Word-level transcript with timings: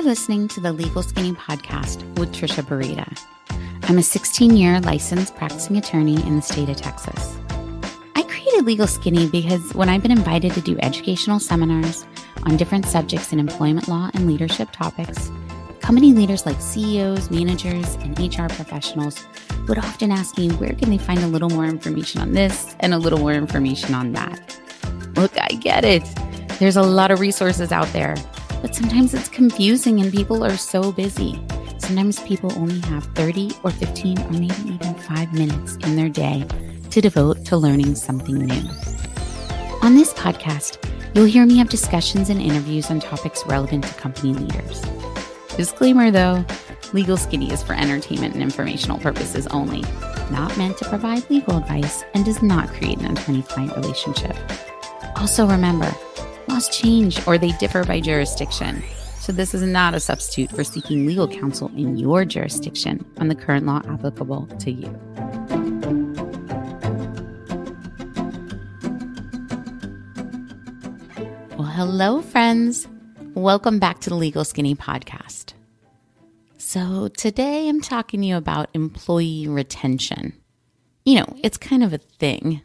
You're 0.00 0.08
listening 0.08 0.48
to 0.48 0.60
the 0.60 0.72
Legal 0.72 1.02
Skinny 1.02 1.32
podcast 1.32 2.02
with 2.18 2.32
Trisha 2.32 2.62
Burita. 2.62 3.06
I'm 3.82 3.98
a 3.98 4.02
16 4.02 4.56
year 4.56 4.80
licensed 4.80 5.36
practicing 5.36 5.76
attorney 5.76 6.14
in 6.26 6.36
the 6.36 6.40
state 6.40 6.70
of 6.70 6.78
Texas. 6.78 7.36
I 8.16 8.22
created 8.22 8.64
Legal 8.64 8.86
Skinny 8.86 9.28
because 9.28 9.74
when 9.74 9.90
I've 9.90 10.00
been 10.00 10.10
invited 10.10 10.54
to 10.54 10.62
do 10.62 10.78
educational 10.80 11.38
seminars 11.38 12.06
on 12.44 12.56
different 12.56 12.86
subjects 12.86 13.34
in 13.34 13.38
employment 13.38 13.88
law 13.88 14.08
and 14.14 14.26
leadership 14.26 14.70
topics, 14.72 15.30
company 15.80 16.14
leaders 16.14 16.46
like 16.46 16.62
CEOs, 16.62 17.30
managers, 17.30 17.96
and 17.96 18.18
HR 18.18 18.48
professionals 18.48 19.22
would 19.68 19.76
often 19.76 20.10
ask 20.10 20.38
me 20.38 20.48
where 20.52 20.72
can 20.72 20.88
they 20.88 20.96
find 20.96 21.20
a 21.20 21.26
little 21.26 21.50
more 21.50 21.66
information 21.66 22.22
on 22.22 22.32
this 22.32 22.74
and 22.80 22.94
a 22.94 22.98
little 22.98 23.18
more 23.18 23.34
information 23.34 23.94
on 23.94 24.14
that. 24.14 24.58
Look, 25.16 25.38
I 25.38 25.48
get 25.60 25.84
it. 25.84 26.04
There's 26.58 26.76
a 26.76 26.82
lot 26.82 27.10
of 27.10 27.20
resources 27.20 27.70
out 27.70 27.88
there, 27.92 28.16
but 28.60 28.74
sometimes 28.74 29.14
it's 29.14 29.28
confusing 29.28 30.00
and 30.00 30.12
people 30.12 30.44
are 30.44 30.56
so 30.56 30.92
busy. 30.92 31.40
Sometimes 31.78 32.20
people 32.20 32.52
only 32.58 32.80
have 32.80 33.04
30 33.14 33.52
or 33.62 33.70
15 33.70 34.18
or 34.18 34.30
maybe 34.30 34.54
even 34.66 34.94
five 34.94 35.32
minutes 35.32 35.76
in 35.76 35.96
their 35.96 36.08
day 36.08 36.46
to 36.90 37.00
devote 37.00 37.44
to 37.46 37.56
learning 37.56 37.94
something 37.94 38.34
new. 38.34 38.70
On 39.82 39.94
this 39.94 40.12
podcast, 40.12 40.78
you'll 41.14 41.24
hear 41.24 41.46
me 41.46 41.56
have 41.58 41.68
discussions 41.68 42.28
and 42.30 42.40
interviews 42.40 42.90
on 42.90 43.00
topics 43.00 43.44
relevant 43.46 43.84
to 43.84 43.94
company 43.94 44.34
leaders. 44.34 44.82
Disclaimer 45.56 46.10
though, 46.10 46.44
Legal 46.92 47.16
Skinny 47.16 47.52
is 47.52 47.62
for 47.62 47.74
entertainment 47.74 48.34
and 48.34 48.42
informational 48.42 48.98
purposes 48.98 49.46
only, 49.48 49.82
not 50.30 50.56
meant 50.58 50.76
to 50.78 50.88
provide 50.88 51.28
legal 51.30 51.56
advice, 51.56 52.04
and 52.14 52.24
does 52.24 52.42
not 52.42 52.68
create 52.68 52.98
an 52.98 53.16
attorney 53.16 53.42
client 53.42 53.74
relationship. 53.76 54.36
Also, 55.16 55.46
remember, 55.46 55.92
laws 56.60 56.68
change 56.76 57.26
or 57.26 57.38
they 57.38 57.52
differ 57.52 57.84
by 57.84 58.00
jurisdiction. 58.00 58.82
So, 59.18 59.32
this 59.32 59.54
is 59.54 59.62
not 59.62 59.94
a 59.94 60.00
substitute 60.00 60.50
for 60.50 60.64
seeking 60.64 61.06
legal 61.06 61.28
counsel 61.28 61.68
in 61.76 61.96
your 61.96 62.24
jurisdiction 62.24 63.04
on 63.18 63.28
the 63.28 63.34
current 63.34 63.66
law 63.66 63.80
applicable 63.88 64.46
to 64.46 64.70
you. 64.70 64.90
Well, 71.56 71.68
hello, 71.68 72.20
friends. 72.20 72.86
Welcome 73.34 73.78
back 73.78 74.00
to 74.00 74.10
the 74.10 74.16
Legal 74.16 74.44
Skinny 74.44 74.74
podcast. 74.74 75.54
So, 76.58 77.08
today 77.08 77.68
I'm 77.68 77.80
talking 77.80 78.20
to 78.20 78.26
you 78.26 78.36
about 78.36 78.68
employee 78.74 79.48
retention. 79.48 80.34
You 81.04 81.20
know, 81.20 81.36
it's 81.42 81.56
kind 81.56 81.82
of 81.82 81.94
a 81.94 81.98
thing. 81.98 82.60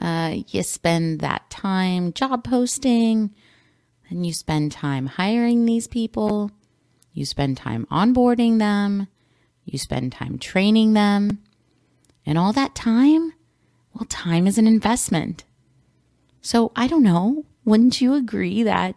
Uh, 0.00 0.36
you 0.48 0.62
spend 0.62 1.20
that 1.20 1.48
time 1.50 2.12
job 2.12 2.44
posting, 2.44 3.34
and 4.08 4.26
you 4.26 4.32
spend 4.32 4.72
time 4.72 5.06
hiring 5.06 5.64
these 5.64 5.86
people, 5.86 6.50
you 7.12 7.24
spend 7.24 7.56
time 7.56 7.86
onboarding 7.90 8.58
them, 8.58 9.06
you 9.64 9.78
spend 9.78 10.12
time 10.12 10.38
training 10.38 10.92
them, 10.94 11.38
and 12.26 12.36
all 12.36 12.52
that 12.52 12.74
time, 12.74 13.32
well, 13.94 14.06
time 14.08 14.46
is 14.46 14.58
an 14.58 14.66
investment. 14.66 15.44
So, 16.42 16.72
I 16.74 16.88
don't 16.88 17.02
know, 17.02 17.44
wouldn't 17.64 18.00
you 18.00 18.14
agree 18.14 18.62
that 18.64 18.96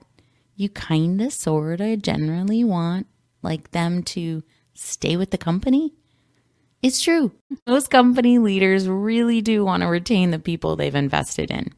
you 0.55 0.67
kind 0.69 1.21
of, 1.21 1.31
sort 1.31 1.79
of, 1.79 2.01
generally 2.01 2.63
want 2.63 3.07
like 3.43 3.71
them 3.71 4.01
to 4.03 4.43
stay 4.73 5.15
with 5.15 5.29
the 5.29 5.37
company? 5.37 5.93
It's 6.81 7.01
true. 7.01 7.31
Most 7.65 7.89
company 7.89 8.37
leaders 8.37 8.87
really 8.87 9.41
do 9.41 9.65
want 9.65 9.81
to 9.81 9.87
retain 9.87 10.31
the 10.31 10.39
people 10.39 10.75
they've 10.75 10.93
invested 10.93 11.49
in. 11.49 11.73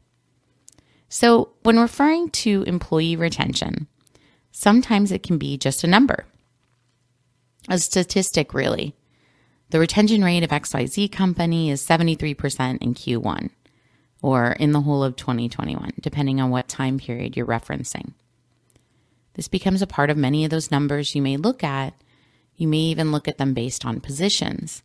So, 1.08 1.50
when 1.62 1.78
referring 1.78 2.30
to 2.30 2.62
employee 2.64 3.16
retention, 3.16 3.88
sometimes 4.52 5.10
it 5.10 5.22
can 5.22 5.38
be 5.38 5.56
just 5.56 5.82
a 5.82 5.88
number, 5.88 6.24
a 7.68 7.78
statistic, 7.78 8.54
really. 8.54 8.94
The 9.70 9.80
retention 9.80 10.22
rate 10.22 10.44
of 10.44 10.50
XYZ 10.50 11.10
company 11.10 11.70
is 11.70 11.84
73% 11.84 12.78
in 12.80 12.94
Q1 12.94 13.50
or 14.22 14.52
in 14.52 14.72
the 14.72 14.82
whole 14.82 15.02
of 15.02 15.16
2021, 15.16 15.94
depending 16.00 16.40
on 16.40 16.50
what 16.50 16.68
time 16.68 16.98
period 16.98 17.36
you're 17.36 17.46
referencing. 17.46 18.12
This 19.34 19.48
becomes 19.48 19.80
a 19.80 19.86
part 19.86 20.10
of 20.10 20.16
many 20.16 20.44
of 20.44 20.50
those 20.50 20.70
numbers 20.70 21.14
you 21.14 21.22
may 21.22 21.36
look 21.36 21.64
at. 21.64 21.94
You 22.56 22.68
may 22.68 22.78
even 22.78 23.10
look 23.10 23.26
at 23.26 23.38
them 23.38 23.54
based 23.54 23.86
on 23.86 24.00
positions. 24.00 24.82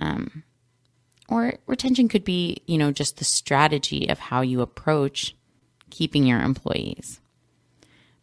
Um, 0.00 0.42
or 1.28 1.54
retention 1.66 2.08
could 2.08 2.24
be, 2.24 2.62
you 2.66 2.78
know, 2.78 2.92
just 2.92 3.16
the 3.16 3.24
strategy 3.24 4.08
of 4.08 4.18
how 4.18 4.42
you 4.42 4.60
approach 4.60 5.34
keeping 5.90 6.26
your 6.26 6.40
employees. 6.40 7.20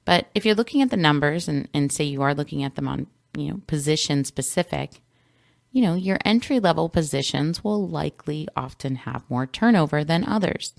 But 0.06 0.28
if 0.36 0.46
you're 0.46 0.56
looking 0.56 0.82
at 0.82 0.90
the 0.90 0.98
numbers 0.98 1.48
and, 1.48 1.68
and 1.74 1.92
say 1.92 2.04
you 2.04 2.22
are 2.22 2.34
looking 2.34 2.64
at 2.64 2.76
them 2.76 2.88
on, 2.88 3.08
you 3.38 3.50
know, 3.50 3.62
position 3.68 4.24
specific, 4.26 5.02
you 5.72 5.82
know, 5.82 5.96
your 5.96 6.20
entry 6.24 6.60
level 6.60 6.88
positions 6.88 7.64
will 7.64 7.88
likely 7.88 8.48
often 8.56 8.96
have 8.96 9.30
more 9.30 9.48
turnover 9.48 10.04
than 10.04 10.24
others. 10.24 10.74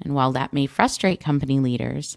And 0.00 0.14
while 0.14 0.32
that 0.32 0.52
may 0.52 0.66
frustrate 0.66 1.20
company 1.20 1.60
leaders, 1.60 2.16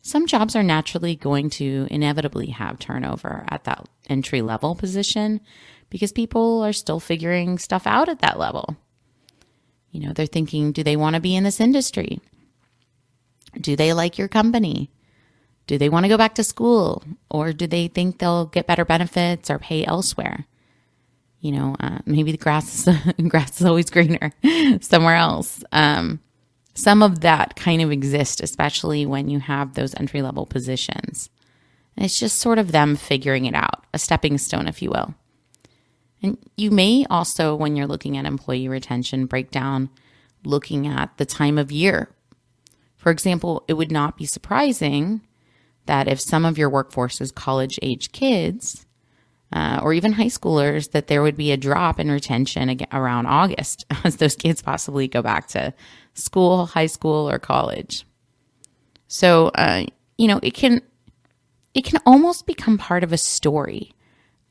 some 0.00 0.26
jobs 0.26 0.56
are 0.56 0.64
naturally 0.64 1.14
going 1.14 1.48
to 1.50 1.86
inevitably 1.90 2.48
have 2.48 2.80
turnover 2.80 3.44
at 3.48 3.64
that 3.64 3.88
entry 4.08 4.42
level 4.42 4.74
position 4.74 5.40
because 5.92 6.10
people 6.10 6.62
are 6.62 6.72
still 6.72 6.98
figuring 6.98 7.58
stuff 7.58 7.86
out 7.86 8.08
at 8.08 8.20
that 8.20 8.38
level. 8.38 8.78
You 9.90 10.00
know, 10.00 10.14
they're 10.14 10.24
thinking, 10.24 10.72
do 10.72 10.82
they 10.82 10.96
want 10.96 11.16
to 11.16 11.20
be 11.20 11.36
in 11.36 11.44
this 11.44 11.60
industry? 11.60 12.18
Do 13.60 13.76
they 13.76 13.92
like 13.92 14.16
your 14.16 14.26
company? 14.26 14.90
Do 15.66 15.76
they 15.76 15.90
want 15.90 16.04
to 16.04 16.08
go 16.08 16.16
back 16.16 16.36
to 16.36 16.44
school? 16.44 17.04
Or 17.30 17.52
do 17.52 17.66
they 17.66 17.88
think 17.88 18.18
they'll 18.18 18.46
get 18.46 18.66
better 18.66 18.86
benefits 18.86 19.50
or 19.50 19.58
pay 19.58 19.84
elsewhere? 19.84 20.46
You 21.40 21.52
know, 21.52 21.76
uh, 21.78 21.98
maybe 22.06 22.32
the 22.32 22.38
grass 22.38 22.88
is, 22.88 23.12
grass 23.28 23.60
is 23.60 23.66
always 23.66 23.90
greener 23.90 24.32
somewhere 24.80 25.16
else. 25.16 25.62
Um, 25.72 26.20
some 26.72 27.02
of 27.02 27.20
that 27.20 27.54
kind 27.54 27.82
of 27.82 27.92
exists, 27.92 28.40
especially 28.40 29.04
when 29.04 29.28
you 29.28 29.40
have 29.40 29.74
those 29.74 29.94
entry 29.96 30.22
level 30.22 30.46
positions. 30.46 31.28
And 31.98 32.06
it's 32.06 32.18
just 32.18 32.38
sort 32.38 32.58
of 32.58 32.72
them 32.72 32.96
figuring 32.96 33.44
it 33.44 33.54
out, 33.54 33.84
a 33.92 33.98
stepping 33.98 34.38
stone, 34.38 34.68
if 34.68 34.80
you 34.80 34.88
will. 34.88 35.14
And 36.22 36.38
you 36.56 36.70
may 36.70 37.04
also, 37.10 37.54
when 37.54 37.76
you're 37.76 37.86
looking 37.86 38.16
at 38.16 38.24
employee 38.24 38.68
retention, 38.68 39.26
break 39.26 39.50
down 39.50 39.90
looking 40.44 40.86
at 40.86 41.16
the 41.18 41.26
time 41.26 41.58
of 41.58 41.72
year. 41.72 42.14
For 42.96 43.10
example, 43.10 43.64
it 43.66 43.74
would 43.74 43.90
not 43.90 44.16
be 44.16 44.26
surprising 44.26 45.22
that 45.86 46.06
if 46.06 46.20
some 46.20 46.44
of 46.44 46.58
your 46.58 46.70
workforce 46.70 47.20
is 47.20 47.32
college 47.32 47.78
age 47.82 48.12
kids 48.12 48.86
uh, 49.52 49.80
or 49.82 49.92
even 49.92 50.12
high 50.12 50.26
schoolers, 50.26 50.92
that 50.92 51.08
there 51.08 51.22
would 51.22 51.36
be 51.36 51.50
a 51.50 51.56
drop 51.56 51.98
in 51.98 52.10
retention 52.10 52.80
around 52.92 53.26
August 53.26 53.84
as 54.04 54.16
those 54.16 54.36
kids 54.36 54.62
possibly 54.62 55.08
go 55.08 55.22
back 55.22 55.48
to 55.48 55.74
school, 56.14 56.66
high 56.66 56.86
school, 56.86 57.28
or 57.28 57.38
college. 57.38 58.06
So, 59.08 59.48
uh, 59.48 59.84
you 60.16 60.28
know, 60.28 60.38
it 60.42 60.54
can 60.54 60.80
it 61.74 61.84
can 61.84 62.00
almost 62.06 62.46
become 62.46 62.78
part 62.78 63.02
of 63.02 63.12
a 63.12 63.18
story 63.18 63.94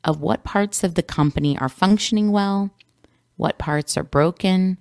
of 0.04 0.20
what 0.20 0.44
parts 0.44 0.82
of 0.82 0.94
the 0.94 1.02
company 1.02 1.56
are 1.58 1.68
functioning 1.68 2.32
well, 2.32 2.70
what 3.36 3.58
parts 3.58 3.96
are 3.96 4.02
broken, 4.02 4.78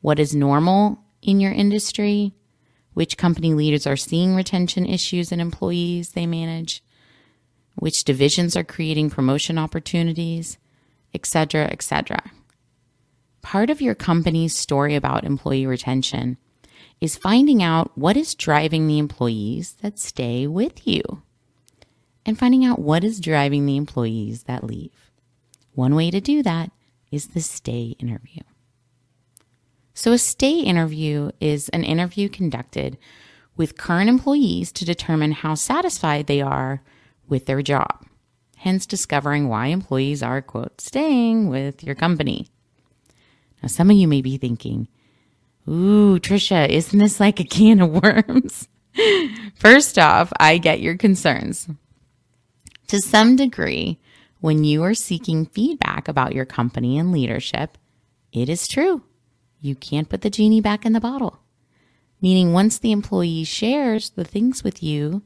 what 0.00 0.18
is 0.18 0.34
normal 0.34 0.98
in 1.22 1.40
your 1.40 1.52
industry, 1.52 2.34
which 2.94 3.16
company 3.16 3.54
leaders 3.54 3.86
are 3.86 3.96
seeing 3.96 4.34
retention 4.34 4.86
issues 4.86 5.32
in 5.32 5.40
employees 5.40 6.10
they 6.10 6.26
manage, 6.26 6.82
which 7.76 8.04
divisions 8.04 8.56
are 8.56 8.64
creating 8.64 9.10
promotion 9.10 9.58
opportunities, 9.58 10.58
etc., 11.14 11.64
etc. 11.64 12.22
Part 13.42 13.70
of 13.70 13.80
your 13.80 13.94
company's 13.94 14.56
story 14.56 14.94
about 14.94 15.24
employee 15.24 15.66
retention 15.66 16.36
is 17.00 17.16
finding 17.16 17.62
out 17.62 17.96
what 17.96 18.16
is 18.16 18.34
driving 18.34 18.86
the 18.86 18.98
employees 18.98 19.76
that 19.82 19.98
stay 19.98 20.46
with 20.46 20.86
you 20.86 21.22
and 22.24 22.38
finding 22.38 22.64
out 22.64 22.78
what 22.78 23.04
is 23.04 23.20
driving 23.20 23.66
the 23.66 23.76
employees 23.76 24.44
that 24.44 24.64
leave. 24.64 25.10
One 25.74 25.94
way 25.94 26.10
to 26.10 26.20
do 26.20 26.42
that 26.42 26.70
is 27.10 27.28
the 27.28 27.40
stay 27.40 27.96
interview. 27.98 28.42
So, 29.94 30.12
a 30.12 30.18
stay 30.18 30.60
interview 30.60 31.30
is 31.40 31.68
an 31.70 31.84
interview 31.84 32.28
conducted 32.28 32.96
with 33.56 33.76
current 33.76 34.08
employees 34.08 34.72
to 34.72 34.84
determine 34.84 35.32
how 35.32 35.54
satisfied 35.54 36.26
they 36.26 36.40
are 36.40 36.82
with 37.28 37.46
their 37.46 37.62
job, 37.62 38.06
hence, 38.56 38.86
discovering 38.86 39.48
why 39.48 39.66
employees 39.66 40.22
are, 40.22 40.40
quote, 40.40 40.80
staying 40.80 41.48
with 41.48 41.84
your 41.84 41.94
company. 41.94 42.48
Now, 43.62 43.68
some 43.68 43.90
of 43.90 43.96
you 43.96 44.08
may 44.08 44.22
be 44.22 44.38
thinking, 44.38 44.88
Ooh, 45.68 46.18
Trisha, 46.18 46.68
isn't 46.68 46.98
this 46.98 47.20
like 47.20 47.38
a 47.38 47.44
can 47.44 47.80
of 47.80 48.02
worms? 48.02 48.68
First 49.54 49.98
off, 49.98 50.32
I 50.40 50.58
get 50.58 50.80
your 50.80 50.96
concerns. 50.96 51.68
To 52.90 53.00
some 53.00 53.36
degree, 53.36 54.00
when 54.40 54.64
you 54.64 54.82
are 54.82 54.94
seeking 54.94 55.46
feedback 55.46 56.08
about 56.08 56.34
your 56.34 56.44
company 56.44 56.98
and 56.98 57.12
leadership, 57.12 57.78
it 58.32 58.48
is 58.48 58.66
true. 58.66 59.04
You 59.60 59.76
can't 59.76 60.08
put 60.08 60.22
the 60.22 60.28
genie 60.28 60.60
back 60.60 60.84
in 60.84 60.92
the 60.92 60.98
bottle. 60.98 61.38
Meaning, 62.20 62.52
once 62.52 62.80
the 62.80 62.90
employee 62.90 63.44
shares 63.44 64.10
the 64.10 64.24
things 64.24 64.64
with 64.64 64.82
you 64.82 65.22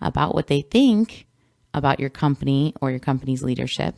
about 0.00 0.34
what 0.34 0.48
they 0.48 0.62
think, 0.62 1.28
about 1.72 2.00
your 2.00 2.10
company 2.10 2.74
or 2.80 2.90
your 2.90 2.98
company's 2.98 3.44
leadership, 3.44 3.94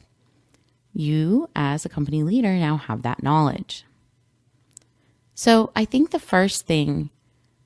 you 0.92 1.48
as 1.56 1.86
a 1.86 1.88
company 1.88 2.22
leader 2.22 2.52
now 2.52 2.76
have 2.76 3.00
that 3.00 3.22
knowledge. 3.22 3.86
So 5.34 5.72
I 5.74 5.86
think 5.86 6.10
the 6.10 6.18
first 6.18 6.66
thing 6.66 7.08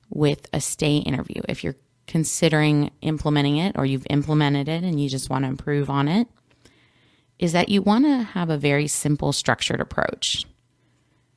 with 0.09 0.47
a 0.53 0.61
stay 0.61 0.99
interview, 0.99 1.41
if 1.49 1.61
you're 1.61 1.75
considering 2.11 2.91
implementing 3.01 3.55
it 3.55 3.73
or 3.77 3.85
you've 3.85 4.05
implemented 4.09 4.67
it 4.67 4.83
and 4.83 5.01
you 5.01 5.07
just 5.07 5.29
want 5.29 5.45
to 5.45 5.47
improve 5.47 5.89
on 5.89 6.09
it, 6.09 6.27
is 7.39 7.53
that 7.53 7.69
you 7.69 7.81
want 7.81 8.03
to 8.03 8.17
have 8.17 8.49
a 8.49 8.57
very 8.57 8.85
simple, 8.85 9.31
structured 9.31 9.79
approach. 9.79 10.45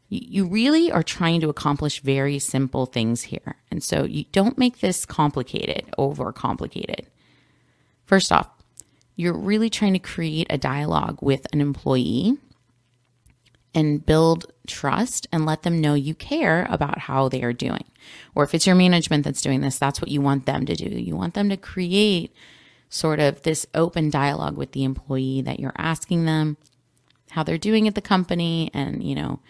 You 0.08 0.46
really 0.46 0.90
are 0.90 1.04
trying 1.04 1.40
to 1.42 1.48
accomplish 1.48 2.00
very 2.00 2.40
simple 2.40 2.86
things 2.86 3.22
here. 3.22 3.54
And 3.70 3.84
so 3.84 4.02
you 4.02 4.24
don't 4.32 4.58
make 4.58 4.80
this 4.80 5.06
complicated, 5.06 5.84
overcomplicated. 5.96 7.06
First 8.04 8.32
off, 8.32 8.50
you're 9.14 9.38
really 9.38 9.70
trying 9.70 9.92
to 9.92 10.00
create 10.00 10.48
a 10.50 10.58
dialogue 10.58 11.18
with 11.22 11.46
an 11.52 11.60
employee 11.60 12.36
and 13.72 14.04
build 14.04 14.52
trust 14.66 15.26
and 15.32 15.46
let 15.46 15.62
them 15.62 15.80
know 15.80 15.94
you 15.94 16.14
care 16.14 16.66
about 16.70 16.98
how 16.98 17.28
they 17.28 17.42
are 17.42 17.52
doing. 17.52 17.84
Or 18.34 18.44
if 18.44 18.54
it's 18.54 18.66
your 18.66 18.76
management 18.76 19.24
that's 19.24 19.42
doing 19.42 19.60
this, 19.60 19.78
that's 19.78 20.00
what 20.00 20.10
you 20.10 20.20
want 20.20 20.46
them 20.46 20.66
to 20.66 20.74
do. 20.74 20.88
You 20.88 21.16
want 21.16 21.34
them 21.34 21.48
to 21.50 21.56
create 21.56 22.34
sort 22.88 23.20
of 23.20 23.42
this 23.42 23.66
open 23.74 24.10
dialogue 24.10 24.56
with 24.56 24.72
the 24.72 24.84
employee 24.84 25.42
that 25.42 25.60
you're 25.60 25.74
asking 25.76 26.26
them 26.26 26.56
how 27.30 27.42
they're 27.42 27.58
doing 27.58 27.88
at 27.88 27.94
the 27.94 28.00
company 28.00 28.70
and, 28.72 29.02
you 29.02 29.14
know, 29.14 29.40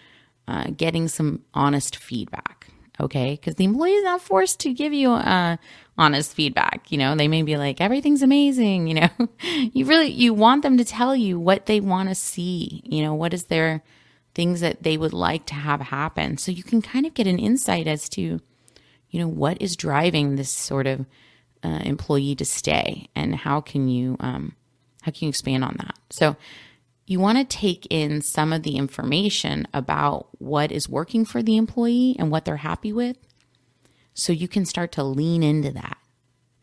uh, 0.49 0.71
getting 0.77 1.09
some 1.09 1.43
honest 1.53 1.97
feedback. 1.97 2.69
Okay. 3.01 3.33
Because 3.33 3.57
the 3.57 3.65
employee 3.65 3.93
is 3.93 4.05
not 4.05 4.21
forced 4.21 4.61
to 4.61 4.73
give 4.73 4.93
you 4.93 5.13
uh, 5.13 5.57
honest 5.99 6.33
feedback. 6.33 6.91
You 6.91 6.99
know, 6.99 7.15
they 7.15 7.29
may 7.29 7.43
be 7.43 7.57
like, 7.57 7.81
everything's 7.81 8.23
amazing. 8.23 8.89
You 8.95 8.95
know, 8.95 9.29
you 9.73 9.85
really, 9.85 10.11
you 10.11 10.33
want 10.33 10.63
them 10.63 10.79
to 10.79 10.85
tell 10.85 11.17
you 11.17 11.39
what 11.39 11.67
they 11.67 11.81
want 11.81 12.09
to 12.09 12.15
see. 12.15 12.83
You 12.85 13.03
know, 13.03 13.15
what 13.15 13.35
is 13.35 13.45
their 13.45 13.83
things 14.35 14.61
that 14.61 14.83
they 14.83 14.97
would 14.97 15.13
like 15.13 15.47
to 15.47 15.55
have 15.55 15.81
happen. 15.81 16.39
So 16.39 16.51
you 16.51 16.63
can 16.63 16.83
kind 16.83 17.07
of 17.07 17.15
get 17.15 17.27
an 17.27 17.39
insight 17.39 17.87
as 17.87 18.09
to, 18.11 18.41
you 19.11 19.21
know, 19.21 19.29
what 19.29 19.61
is 19.61 19.77
driving 19.77 20.37
this 20.37 20.51
sort 20.51 20.87
of 20.87 21.07
uh, 21.63 21.81
employee 21.85 22.35
to 22.37 22.45
stay 22.45 23.09
and 23.15 23.35
how 23.35 23.61
can 23.61 23.89
you, 23.89 24.17
um, 24.21 24.55
how 25.03 25.13
can 25.13 25.27
you 25.27 25.29
expand 25.29 25.65
on 25.65 25.77
that? 25.79 25.95
So 26.11 26.37
you 27.07 27.21
want 27.21 27.39
to 27.39 27.45
take 27.45 27.87
in 27.91 28.23
some 28.23 28.53
of 28.53 28.63
the 28.63 28.77
information 28.77 29.69
about 29.75 30.29
what 30.39 30.73
is 30.73 30.89
working 30.89 31.25
for 31.25 31.43
the 31.43 31.57
employee 31.57 32.17
and 32.19 32.31
what 32.31 32.45
they're 32.45 32.57
happy 32.57 32.93
with 32.93 33.19
so 34.15 34.33
you 34.33 34.49
can 34.49 34.65
start 34.65 34.93
to 34.93 35.03
lean 35.03 35.43
into 35.43 35.71
that 35.71 35.99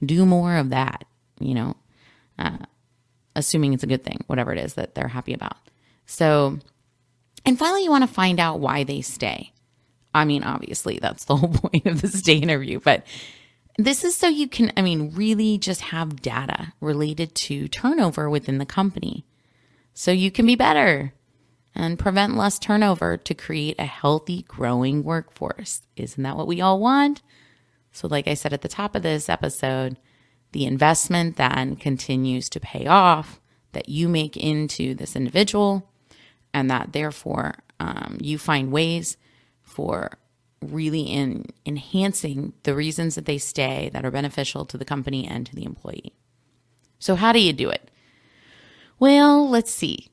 do 0.03 0.25
more 0.25 0.55
of 0.57 0.69
that 0.69 1.05
you 1.39 1.53
know 1.53 1.75
uh, 2.39 2.57
assuming 3.35 3.73
it's 3.73 3.83
a 3.83 3.87
good 3.87 4.03
thing 4.03 4.23
whatever 4.27 4.51
it 4.51 4.59
is 4.59 4.73
that 4.75 4.95
they're 4.95 5.09
happy 5.09 5.33
about 5.33 5.57
so 6.05 6.59
and 7.45 7.57
finally 7.57 7.83
you 7.83 7.89
want 7.89 8.03
to 8.03 8.13
find 8.13 8.39
out 8.39 8.59
why 8.59 8.83
they 8.83 9.01
stay 9.01 9.51
i 10.13 10.25
mean 10.25 10.43
obviously 10.43 10.99
that's 10.99 11.25
the 11.25 11.35
whole 11.37 11.49
point 11.49 11.85
of 11.85 12.01
the 12.01 12.07
stay 12.07 12.37
interview 12.37 12.79
but 12.79 13.05
this 13.77 14.03
is 14.03 14.15
so 14.15 14.27
you 14.27 14.47
can 14.47 14.71
i 14.77 14.81
mean 14.81 15.11
really 15.15 15.57
just 15.57 15.81
have 15.81 16.21
data 16.21 16.73
related 16.79 17.33
to 17.35 17.67
turnover 17.67 18.29
within 18.29 18.57
the 18.57 18.65
company 18.65 19.25
so 19.93 20.11
you 20.11 20.31
can 20.31 20.45
be 20.45 20.55
better 20.55 21.13
and 21.73 21.99
prevent 21.99 22.35
less 22.35 22.59
turnover 22.59 23.17
to 23.17 23.33
create 23.33 23.77
a 23.79 23.85
healthy, 23.85 24.43
growing 24.43 25.03
workforce. 25.03 25.81
Isn't 25.95 26.23
that 26.23 26.37
what 26.37 26.47
we 26.47 26.61
all 26.61 26.79
want? 26.79 27.21
So, 27.91 28.07
like 28.07 28.27
I 28.27 28.33
said 28.33 28.53
at 28.53 28.61
the 28.61 28.67
top 28.67 28.95
of 28.95 29.03
this 29.03 29.29
episode, 29.29 29.97
the 30.51 30.65
investment 30.65 31.37
then 31.37 31.75
continues 31.75 32.49
to 32.49 32.59
pay 32.59 32.87
off 32.87 33.39
that 33.73 33.89
you 33.89 34.09
make 34.09 34.35
into 34.35 34.93
this 34.95 35.15
individual, 35.15 35.89
and 36.53 36.69
that 36.69 36.93
therefore 36.93 37.55
um, 37.79 38.17
you 38.21 38.37
find 38.37 38.71
ways 38.71 39.17
for 39.61 40.11
really 40.61 41.01
in 41.01 41.45
enhancing 41.65 42.53
the 42.63 42.75
reasons 42.75 43.15
that 43.15 43.25
they 43.25 43.37
stay 43.37 43.89
that 43.93 44.05
are 44.05 44.11
beneficial 44.11 44.65
to 44.65 44.77
the 44.77 44.85
company 44.85 45.27
and 45.27 45.45
to 45.47 45.55
the 45.55 45.63
employee. 45.63 46.13
So, 46.99 47.15
how 47.15 47.31
do 47.31 47.39
you 47.39 47.53
do 47.53 47.69
it? 47.69 47.89
Well, 48.99 49.49
let's 49.49 49.71
see. 49.71 50.09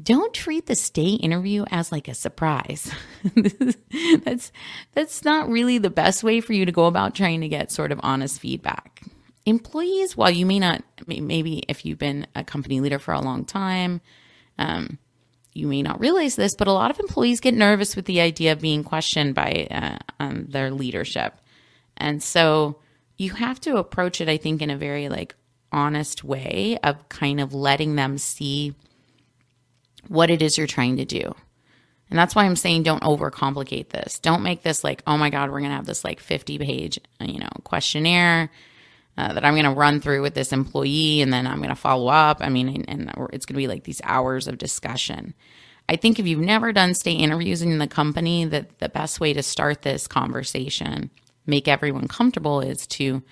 Don't 0.00 0.32
treat 0.34 0.66
the 0.66 0.74
stay 0.74 1.12
interview 1.14 1.64
as 1.70 1.92
like 1.92 2.08
a 2.08 2.14
surprise. 2.14 2.92
that's 4.24 4.52
that's 4.92 5.24
not 5.24 5.48
really 5.48 5.78
the 5.78 5.90
best 5.90 6.22
way 6.22 6.40
for 6.40 6.52
you 6.52 6.66
to 6.66 6.72
go 6.72 6.86
about 6.86 7.14
trying 7.14 7.40
to 7.40 7.48
get 7.48 7.70
sort 7.70 7.92
of 7.92 8.00
honest 8.02 8.40
feedback. 8.40 9.02
Employees, 9.44 10.16
while 10.16 10.30
you 10.30 10.46
may 10.46 10.58
not, 10.58 10.82
maybe 11.06 11.64
if 11.68 11.84
you've 11.84 11.98
been 11.98 12.26
a 12.34 12.44
company 12.44 12.80
leader 12.80 12.98
for 12.98 13.12
a 13.12 13.20
long 13.20 13.44
time, 13.44 14.00
um, 14.58 14.98
you 15.52 15.66
may 15.66 15.82
not 15.82 16.00
realize 16.00 16.36
this, 16.36 16.54
but 16.54 16.68
a 16.68 16.72
lot 16.72 16.90
of 16.90 17.00
employees 17.00 17.40
get 17.40 17.54
nervous 17.54 17.94
with 17.94 18.06
the 18.06 18.20
idea 18.20 18.52
of 18.52 18.60
being 18.60 18.84
questioned 18.84 19.34
by 19.34 19.66
uh, 19.70 19.98
um, 20.20 20.46
their 20.48 20.70
leadership, 20.70 21.34
and 21.96 22.22
so 22.22 22.78
you 23.16 23.30
have 23.30 23.60
to 23.60 23.76
approach 23.76 24.20
it, 24.20 24.28
I 24.28 24.36
think, 24.36 24.62
in 24.62 24.70
a 24.70 24.76
very 24.76 25.08
like 25.08 25.34
honest 25.70 26.24
way 26.24 26.78
of 26.82 27.08
kind 27.08 27.40
of 27.40 27.54
letting 27.54 27.96
them 27.96 28.18
see 28.18 28.74
what 30.08 30.30
it 30.30 30.42
is 30.42 30.58
you're 30.58 30.66
trying 30.66 30.96
to 30.96 31.04
do. 31.04 31.34
And 32.10 32.18
that's 32.18 32.34
why 32.34 32.44
I'm 32.44 32.56
saying 32.56 32.82
don't 32.82 33.02
overcomplicate 33.02 33.88
this. 33.88 34.18
Don't 34.18 34.42
make 34.42 34.62
this 34.62 34.84
like, 34.84 35.02
oh 35.06 35.16
my 35.16 35.30
God, 35.30 35.50
we're 35.50 35.60
going 35.60 35.70
to 35.70 35.76
have 35.76 35.86
this 35.86 36.04
like 36.04 36.20
50 36.20 36.58
page, 36.58 36.98
you 37.20 37.38
know, 37.38 37.48
questionnaire 37.64 38.50
uh, 39.18 39.32
that 39.32 39.44
I'm 39.44 39.54
going 39.54 39.64
to 39.64 39.70
run 39.70 40.00
through 40.00 40.22
with 40.22 40.34
this 40.34 40.52
employee 40.52 41.20
and 41.20 41.32
then 41.32 41.46
I'm 41.46 41.58
going 41.58 41.68
to 41.68 41.74
follow 41.74 42.08
up. 42.08 42.38
I 42.40 42.48
mean, 42.48 42.68
and, 42.68 42.88
and 42.88 43.28
it's 43.32 43.46
going 43.46 43.54
to 43.54 43.62
be 43.62 43.68
like 43.68 43.84
these 43.84 44.00
hours 44.04 44.48
of 44.48 44.58
discussion. 44.58 45.34
I 45.88 45.96
think 45.96 46.18
if 46.18 46.26
you've 46.26 46.40
never 46.40 46.72
done 46.72 46.94
stay 46.94 47.12
interviews 47.12 47.60
in 47.60 47.78
the 47.78 47.86
company, 47.86 48.44
that 48.46 48.78
the 48.78 48.88
best 48.88 49.20
way 49.20 49.32
to 49.32 49.42
start 49.42 49.82
this 49.82 50.06
conversation, 50.06 51.10
make 51.46 51.68
everyone 51.68 52.08
comfortable, 52.08 52.60
is 52.60 52.86
to 52.88 53.22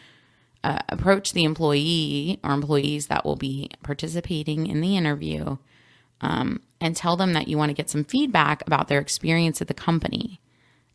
uh, 0.63 0.79
approach 0.89 1.33
the 1.33 1.45
employee 1.45 2.39
or 2.45 2.53
employees 2.53 3.07
that 3.07 3.25
will 3.25 3.37
be 3.37 3.71
participating 3.83 4.67
in 4.67 4.81
the 4.81 4.97
interview 4.97 5.57
um, 6.21 6.61
and 6.81 6.95
tell 6.95 7.17
them 7.17 7.33
that 7.33 7.49
you 7.49 7.57
want 7.57 7.71
to 7.71 7.75
get 7.75 7.89
some 7.89 8.05
feedback 8.05 8.63
about 8.67 8.89
their 8.89 9.01
experience 9.01 9.63
at 9.63 9.69
the 9.69 9.75
company. 9.75 10.41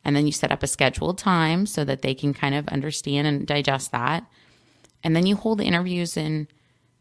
And 0.03 0.15
then 0.15 0.27
you 0.27 0.31
set 0.31 0.51
up 0.51 0.61
a 0.61 0.67
scheduled 0.67 1.17
time 1.17 1.65
so 1.65 1.83
that 1.83 2.03
they 2.03 2.13
can 2.13 2.33
kind 2.33 2.53
of 2.53 2.67
understand 2.67 3.25
and 3.25 3.47
digest 3.47 3.91
that. 3.91 4.23
And 5.05 5.15
then 5.15 5.27
you 5.27 5.35
hold 5.35 5.59
the 5.59 5.65
interviews 5.65 6.17
in, 6.17 6.47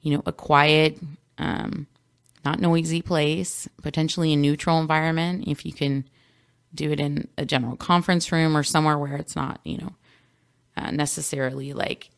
you 0.02 0.14
know, 0.14 0.22
a 0.26 0.32
quiet, 0.32 0.98
um, 1.38 1.86
not 2.44 2.60
noisy 2.60 3.00
place, 3.00 3.66
potentially 3.82 4.34
a 4.34 4.36
neutral 4.36 4.78
environment. 4.78 5.48
If 5.48 5.64
you 5.64 5.72
can 5.72 6.06
do 6.74 6.92
it 6.92 7.00
in 7.00 7.28
a 7.38 7.46
general 7.46 7.76
conference 7.76 8.30
room 8.30 8.58
or 8.58 8.62
somewhere 8.62 8.98
where 8.98 9.16
it's 9.16 9.34
not, 9.34 9.58
you 9.64 9.78
know, 9.78 9.92
uh, 10.76 10.90
necessarily 10.90 11.72
like 11.72 12.10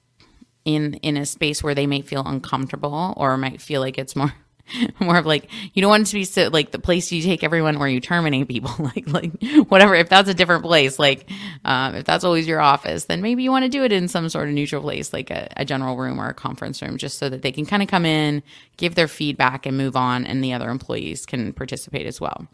in 0.64 0.94
in 0.94 1.16
a 1.16 1.24
space 1.24 1.62
where 1.62 1.74
they 1.74 1.86
may 1.86 2.00
feel 2.00 2.24
uncomfortable 2.26 3.14
or 3.16 3.36
might 3.36 3.60
feel 3.62 3.80
like 3.80 3.96
it's 3.96 4.16
more 4.16 4.34
more 5.00 5.16
of 5.16 5.26
like 5.26 5.48
you 5.74 5.82
don't 5.82 5.90
want 5.90 6.02
it 6.02 6.06
to 6.06 6.14
be 6.14 6.24
so 6.24 6.48
like 6.48 6.70
the 6.70 6.78
place 6.78 7.10
you 7.12 7.22
take 7.22 7.44
everyone 7.44 7.78
where 7.78 7.88
you 7.88 8.00
terminate 8.00 8.48
people. 8.48 8.70
Like 8.86 9.08
like 9.08 9.68
whatever. 9.68 9.94
If 9.94 10.08
that's 10.08 10.28
a 10.28 10.34
different 10.34 10.62
place 10.62 10.98
like 10.98 11.28
um, 11.64 11.94
if 11.96 12.04
that's 12.04 12.24
always 12.24 12.46
your 12.46 12.60
office 12.60 13.06
then 13.06 13.20
maybe 13.20 13.42
you 13.42 13.50
want 13.50 13.64
to 13.64 13.68
do 13.68 13.84
it 13.84 13.92
in 13.92 14.06
some 14.08 14.28
sort 14.28 14.48
of 14.48 14.54
neutral 14.54 14.82
place 14.82 15.12
like 15.12 15.30
a, 15.30 15.48
a 15.56 15.64
general 15.64 15.96
room 15.96 16.20
or 16.20 16.28
a 16.28 16.34
conference 16.34 16.80
room 16.82 16.96
just 16.96 17.18
so 17.18 17.28
that 17.28 17.42
they 17.42 17.50
can 17.50 17.66
kind 17.66 17.82
of 17.82 17.88
come 17.88 18.06
in 18.06 18.42
give 18.76 18.94
their 18.94 19.08
feedback 19.08 19.66
and 19.66 19.76
move 19.76 19.96
on 19.96 20.24
and 20.24 20.42
the 20.42 20.52
other 20.52 20.70
employees 20.70 21.26
can 21.26 21.52
participate 21.52 22.06
as 22.06 22.20
well. 22.20 22.46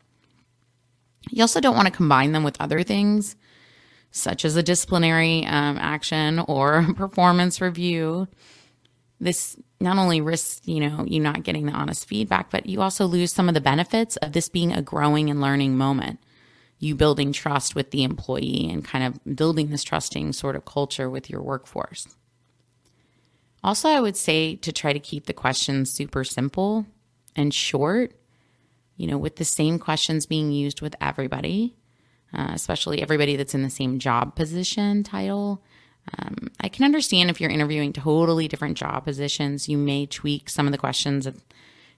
You 1.31 1.43
also 1.43 1.61
don't 1.61 1.77
want 1.77 1.87
to 1.87 1.93
combine 1.93 2.33
them 2.33 2.45
with 2.45 2.61
other 2.61 2.83
things 2.83 3.37
such 4.13 4.45
as 4.45 4.57
a 4.57 4.63
disciplinary 4.63 5.45
um, 5.47 5.79
action 5.79 6.39
or 6.41 6.87
performance 6.97 7.61
review. 7.61 8.29
This 9.23 9.57
not 9.81 9.99
only 9.99 10.21
risks, 10.21 10.61
you 10.65 10.81
know, 10.81 11.05
you 11.07 11.21
not 11.21 11.45
getting 11.45 11.67
the 11.67 11.73
honest 11.73 12.07
feedback, 12.07 12.51
but 12.51 12.67
you 12.67 12.83
also 12.83 13.07
lose 13.07 13.33
some 13.33 13.49
of 13.49 13.55
the 13.55 13.61
benefits 13.61 14.17
of 14.17 14.33
this 14.33 14.49
being 14.49 14.73
a 14.73 14.83
growing 14.83 15.31
and 15.31 15.41
learning 15.41 15.77
moment. 15.77 16.19
You 16.79 16.95
building 16.95 17.33
trust 17.33 17.75
with 17.75 17.93
the 17.93 18.03
employee 18.03 18.69
and 18.71 18.85
kind 18.85 19.05
of 19.05 19.37
building 19.37 19.71
this 19.71 19.85
trusting 19.85 20.33
sort 20.33 20.57
of 20.57 20.65
culture 20.65 21.09
with 21.09 21.31
your 21.31 21.41
workforce. 21.41 22.09
Also, 23.63 23.89
I 23.89 24.01
would 24.01 24.17
say 24.17 24.57
to 24.57 24.73
try 24.73 24.93
to 24.93 24.99
keep 24.99 25.27
the 25.27 25.33
questions 25.33 25.93
super 25.93 26.25
simple 26.25 26.85
and 27.37 27.55
short, 27.55 28.13
you 28.97 29.07
know, 29.07 29.19
with 29.19 29.37
the 29.37 29.45
same 29.45 29.79
questions 29.79 30.27
being 30.27 30.51
used 30.51 30.81
with 30.81 30.97
everybody 31.01 31.77
uh, 32.35 32.51
especially 32.53 33.03
everybody 33.03 33.37
that's 33.37 33.55
in 33.55 33.63
the 33.63 33.71
same 33.71 33.99
job 33.99 34.35
position 34.35 35.03
title. 35.03 35.63
Um, 36.19 36.51
I 36.61 36.69
can 36.69 36.85
understand 36.85 37.31
if 37.31 37.41
you're 37.41 37.51
interviewing 37.51 37.93
totally 37.93 38.49
different 38.49 38.77
job 38.77 39.05
positions, 39.05 39.69
you 39.69 39.79
may 39.79 40.07
tweak 40.07 40.51
some 40.51 40.67
of 40.67 40.73
the 40.73 40.79
questions, 40.79 41.29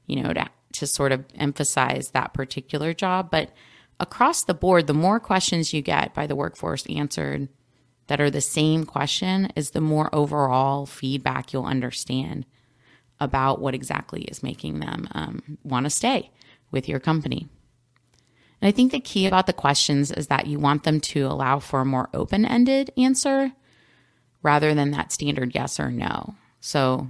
you 0.07 0.23
know, 0.23 0.33
to, 0.33 0.47
to 0.73 0.87
sort 0.87 1.13
of 1.13 1.25
emphasize 1.35 2.11
that 2.11 2.35
particular 2.35 2.93
job. 2.93 3.31
But 3.31 3.51
across 3.99 4.45
the 4.45 4.55
board, 4.55 4.87
the 4.87 4.95
more 4.95 5.21
questions 5.21 5.73
you 5.73 5.83
get 5.83 6.15
by 6.15 6.27
the 6.27 6.37
workforce 6.37 6.87
answered 6.87 7.49
that 8.07 8.21
are 8.21 8.31
the 8.31 8.41
same 8.41 8.85
question, 8.85 9.51
is 9.57 9.71
the 9.71 9.81
more 9.81 10.15
overall 10.15 10.85
feedback 10.85 11.53
you'll 11.53 11.65
understand 11.65 12.45
about 13.19 13.61
what 13.61 13.75
exactly 13.75 14.23
is 14.23 14.43
making 14.43 14.81
them 14.81 15.09
um, 15.13 15.59
want 15.63 15.85
to 15.85 15.91
stay 15.91 16.31
with 16.71 16.89
your 16.89 17.01
company. 17.01 17.49
And 18.61 18.69
I 18.69 18.73
think 18.73 18.93
the 18.93 19.01
key 19.01 19.27
about 19.27 19.47
the 19.47 19.53
questions 19.53 20.11
is 20.11 20.27
that 20.27 20.47
you 20.47 20.59
want 20.59 20.85
them 20.85 21.01
to 21.01 21.23
allow 21.27 21.59
for 21.59 21.81
a 21.81 21.87
more 21.87 22.11
open 22.13 22.45
ended 22.45 22.91
answer 22.97 23.53
rather 24.45 24.75
than 24.75 24.93
that 24.93 25.11
standard 25.11 25.53
yes 25.55 25.81
or 25.81 25.91
no. 25.91 26.37
So, 26.61 27.09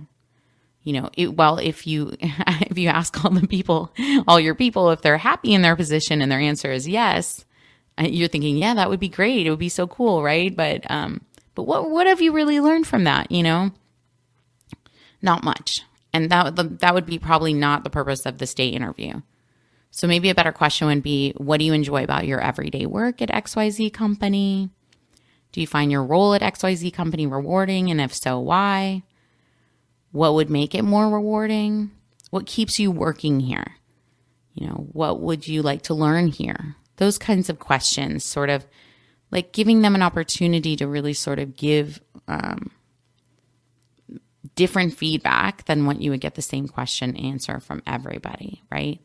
you 0.83 0.95
know, 0.95 1.11
it, 1.15 1.37
well, 1.37 1.59
if 1.59 1.87
you 1.87 2.15
if 2.21 2.79
you 2.79 2.89
ask 2.89 3.23
all 3.23 3.31
the 3.31 3.47
people, 3.47 3.93
all 4.27 4.41
your 4.41 4.55
people, 4.55 4.91
if 4.91 5.03
they're 5.03 5.19
happy 5.19 5.53
in 5.53 5.61
their 5.61 5.77
position 5.77 6.23
and 6.23 6.33
their 6.33 6.41
answer 6.41 6.73
is 6.73 6.89
yes, 6.89 7.45
uh, 7.99 8.05
you're 8.05 8.29
thinking, 8.29 8.57
yeah, 8.57 8.73
that 8.75 8.89
would 8.89 9.01
be 9.01 9.09
great. 9.09 9.47
It 9.47 9.51
would 9.51 9.59
be 9.59 9.69
so 9.69 9.87
cool, 9.87 10.23
right? 10.23 10.55
But 10.55 10.91
um, 10.91 11.21
but 11.55 11.65
what 11.65 11.91
what 11.91 12.07
have 12.07 12.23
you 12.23 12.33
really 12.33 12.61
learned 12.61 12.87
from 12.87 13.05
that? 13.05 13.31
You 13.31 13.43
know, 13.43 13.71
not 15.21 15.45
much, 15.45 15.83
and 16.13 16.31
that 16.31 16.57
that 16.81 16.95
would 16.95 17.07
be 17.07 17.19
probably 17.19 17.53
not 17.53 17.85
the 17.85 17.91
purpose 17.91 18.25
of 18.25 18.39
the 18.39 18.47
stay 18.47 18.69
interview. 18.69 19.21
So 19.91 20.09
maybe 20.09 20.29
a 20.29 20.35
better 20.35 20.51
question 20.51 20.89
would 20.89 21.05
be, 21.05 21.35
what 21.37 21.59
do 21.59 21.65
you 21.65 21.73
enjoy 21.73 22.03
about 22.03 22.27
your 22.27 22.41
everyday 22.41 22.85
work 22.85 23.23
at 23.23 23.29
XYZ 23.29 23.93
company? 23.93 24.71
Do 25.55 25.61
you 25.61 25.69
find 25.69 25.93
your 25.93 26.03
role 26.03 26.35
at 26.35 26.43
XYZ 26.43 26.93
company 26.93 27.29
rewarding? 27.29 27.89
And 27.89 28.01
if 28.01 28.13
so, 28.13 28.41
why? 28.41 29.05
What 30.11 30.35
would 30.35 30.51
make 30.51 30.75
it 30.75 30.83
more 30.83 31.09
rewarding? 31.09 31.93
What 32.31 32.45
keeps 32.45 32.81
you 32.81 32.91
working 32.91 33.39
here? 33.39 33.77
You 34.55 34.67
know, 34.67 34.89
what 34.91 35.21
would 35.21 35.47
you 35.47 35.63
like 35.63 35.83
to 35.83 35.95
learn 35.95 36.27
here? 36.27 36.75
Those 36.97 37.19
kinds 37.19 37.49
of 37.49 37.61
questions, 37.61 38.25
sort 38.25 38.51
of 38.51 38.67
like 39.31 39.53
giving 39.53 39.83
them 39.83 39.95
an 39.95 40.03
opportunity 40.03 40.75
to 40.75 40.89
really 40.89 41.13
sort 41.13 41.39
of 41.39 41.55
give 41.55 42.01
um, 42.27 42.73
different 44.57 44.99
feedback 44.99 45.67
than 45.67 45.87
what 45.87 46.03
you 46.03 46.11
would 46.11 46.21
get 46.21 46.35
the 46.35 46.43
same 46.43 46.67
question 46.67 47.15
answer 47.15 47.61
from 47.61 47.81
everybody, 47.87 48.61
right? 48.73 48.99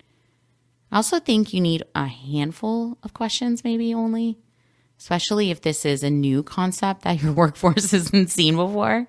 I 0.91 0.95
also 0.95 1.19
think 1.19 1.53
you 1.53 1.61
need 1.61 1.83
a 1.93 2.07
handful 2.07 2.97
of 3.03 3.13
questions, 3.13 3.63
maybe 3.63 3.93
only, 3.93 4.39
especially 4.99 5.49
if 5.49 5.61
this 5.61 5.85
is 5.85 6.03
a 6.03 6.09
new 6.09 6.43
concept 6.43 7.03
that 7.03 7.21
your 7.21 7.31
workforce 7.33 7.91
hasn't 7.91 8.29
seen 8.29 8.55
before. 8.55 9.07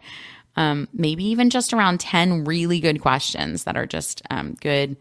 Um, 0.56 0.88
maybe 0.92 1.24
even 1.26 1.50
just 1.50 1.72
around 1.72 2.00
10 2.00 2.44
really 2.44 2.80
good 2.80 3.00
questions 3.00 3.64
that 3.64 3.76
are 3.76 3.86
just 3.86 4.22
um, 4.30 4.56
good, 4.60 4.96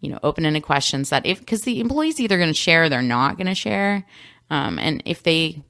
you 0.00 0.10
know, 0.10 0.18
open 0.22 0.46
ended 0.46 0.62
questions 0.62 1.10
that 1.10 1.26
if, 1.26 1.40
because 1.40 1.62
the 1.62 1.80
employee's 1.80 2.20
either 2.20 2.36
going 2.36 2.50
to 2.50 2.54
share 2.54 2.84
or 2.84 2.88
they're 2.88 3.02
not 3.02 3.36
going 3.36 3.48
to 3.48 3.54
share. 3.54 4.06
Um, 4.50 4.78
and 4.78 5.02
if 5.04 5.22
they, 5.22 5.62